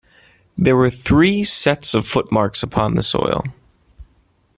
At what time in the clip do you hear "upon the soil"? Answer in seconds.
2.63-3.43